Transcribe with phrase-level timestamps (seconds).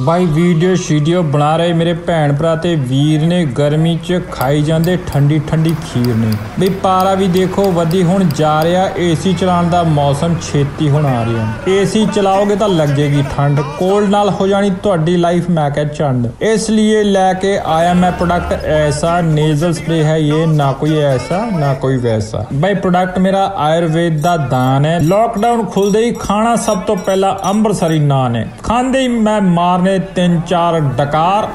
[0.00, 4.96] ਬਾਈ video ਸ਼ੀਡੀਓ ਬਣਾ ਰਹੇ ਮੇਰੇ ਭੈਣ ਭਰਾ ਤੇ ਵੀਰ ਨੇ, ਗਰਮੀ 'ਚ ਖਾਈ ਜਾਂਦੇ
[5.06, 9.82] ਠੰਡੀ ਠੰਡੀ ਖੀਰ ਨੇ। ਵੀ ਪਾਰਾ ਵੀ ਦੇਖੋ, ਵਧੀ ਹੁਣ ਜਾ ਰਿਹਾ, ਏਸੀ ਚਲਾਉਣ ਦਾ
[9.82, 15.16] ਮੌਸਮ ਛੇਤੀ ਹੁਣ ਆ ਰਿਹਾ। ਏਸੀ ਚਲਾਓਗੇ ਤਾਂ ਲੱਗੇਗੀ ਠੰਡ, ਕੋਲਡ ਨਾਲ ਹੋ ਜਾਣੀ ਤੁਹਾਡੀ
[15.16, 20.16] ਲਾਈਫ, ਮੈਂ ਕਹ ਚੰਡ। ਇਸ ਲਈ ਲੈ ਕੇ ਆਇਆ ਮੈਂ ਪ੍ਰੋਡਕਟ ਐਸਾ ਨੇਜ਼ਲ ਸਪਰੇ ਹੈ
[20.18, 25.64] ਇਹ, ਨਾ ਕੋਈ ਐਸਾ, ਨਾ ਕੋਈ ਵੈਸਾ। ਬਾਈ ਪ੍ਰੋਡਕਟ ਮੇਰਾ ਆਯੁਰਵੇਦ ਦਾ ਦਾਨ ਹੈ। ਲੋਕਡਾਊਨ
[25.64, 29.40] ਖੁੱਲਦੇ ਹੀ ਖਾਣਾ ਸਭ ਤੋਂ ਪਹਿਲਾਂ ਅੰਮ੍ਰਿਤਸਰੀ ਨਾਨ ਹੈ ਖਾਂਦੇ ਹੀ ਮੈਂ
[29.84, 31.46] ਮਾਰਨੇ ਤਿੰਨ ਚਾਰ ਡਕਾਰ।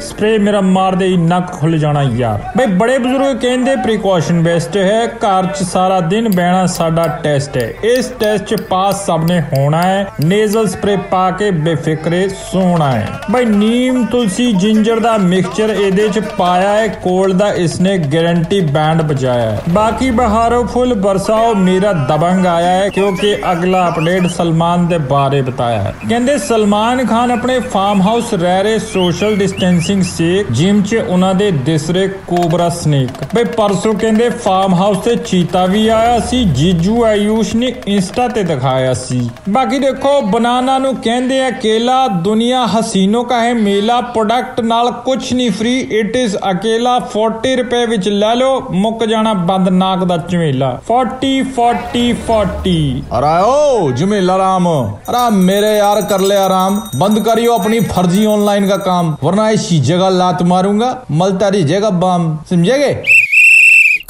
[0.00, 5.06] ਸਪਰੇ ਮੇਰਾ ਮਾਰਦੇ ਹੀ ਨੱਕ ਖੁੱਲ ਜਾਣਾ ਯਾਰ। ਬਈ ਬੜੇ ਬਜ਼ੁਰਗ ਕਹਿੰਦੇ ਪ੍ਰੀਕਾਸ਼ਨ ਬੈਸਟ ਹੈ,
[5.06, 9.82] ਘਰ 'ਚ ਸਾਰਾ ਦਿਨ ਬਹਿਣਾ ਸਾਡਾ ਟੈਸਟ ਹੈ। ਇਸ ਟੈਸਟ 'ਚ ਪਾਸ ਸਭ ਨੇ ਹੋਣਾ
[9.82, 16.08] ਹੈ ਨੇਜ਼ਲ ਸਪਰੇ ਪਾ ਕੇ ਬੇਫਿਕਰੇ ਸੋਣਾ ਹੈ। ਬਈ ਨੀਮ, ਤੁਲਸੀ ਜਿੰਜਰ ਦਾ ਮਿਕਸਚਰ ਇਹਦੇ
[16.08, 21.92] 'ਚ ਪਾਇਆ ਹੈ ਕੋਲਡ ਦਾ ਇਸਨੇ ਗਾਰੰਟੀ ਬੈਂਡ ਬਜਾਇਆ ਹੈ। ਬਾਕੀ ਬਹਾਰੋ ਫੁੱਲ ਬਰਸਾਓ, ਮੇਰਾ
[21.92, 27.30] ਦਬੰਗ ਆਇਆ ਹੈ, ਕਿਉਂਕਿ ਅਗਲਾ ਅਪਡੇਟ ਸਲਮਾਨ ਦੇ ਬਾਰੇ ਬਤਾਇਆ ਹੈ। ਕਹਿੰਦੇ ਸਲਮਾਨ ਖਾਨ ਕਿਸਾਨ
[27.30, 33.10] ਆਪਣੇ ਫਾਰਮ ਹਾਊਸ ਰਹਿ ਰਹੇ ਸੋਸ਼ਲ ਡਿਸਟੈਂਸਿੰਗ ਸੇਕ ਜਿਮ 'ਚ ਉਹਨਾਂ ਦੇ ਦਿਸਰੇ ਕੋਬਰਾ ਸਨੇਕ
[33.34, 38.42] ਬਈ ਪਰਸੋਂ ਕਹਿੰਦੇ ਫਾਰਮ ਹਾਊਸ ਤੇ ਚੀਤਾ ਵੀ ਆਇਆ ਸੀ, ਜੀਜੂ ਆਯੂਸ਼ ਨੇ ਇੰਸਟਾ ਤੇ
[38.42, 44.60] ਦਿਖਾਇਆ ਸੀ। ਬਾਕੀ ਦੇਖੋ, ਬਨਾਨਾ ਨੂੰ ਕਹਿੰਦੇ ਆ ਕੇਲਾ, ਦੁਨੀਆ ਹਸੀਨੋ ਕਾ ਹੈ ਮੇਲਾ ਪ੍ਰੋਡਕਟ
[44.60, 49.68] ਨਾਲ ਕੁਝ ਨਹੀਂ ਫ੍ਰੀ ਇਟ ਇਜ਼ ਅਕੇਲਾ 40 ਰੁਪਏ ਵਿੱਚ ਲੈ ਲਓ, ਮੁੱਕ ਜਾਣਾ ਬੰਦ
[49.68, 52.78] ਨਾਕ ਦਾ ਝਮੇਲਾ। 40 40 40
[53.18, 54.68] ਅਰਾਓ ਝਮੇਲਾ ਰਾਮ।
[55.10, 56.80] ਅਰਾ ਮੇਰੇ ਯਾਰ ਕਰ ਲੈ ਆਰਾਮ
[57.10, 61.90] बंद करियो अपनी फर्जी ऑनलाइन का काम वरना इसी जगह लात मारूँगा मलता रही जगह
[62.02, 62.92] बम समझेगे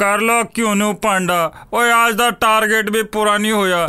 [0.03, 1.41] कर लो क्यों नो पांडा
[1.75, 3.87] और आज का टारगेट भी पूरा नहीं होया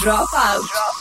[0.00, 0.60] Drop out.
[0.62, 0.99] Drop out.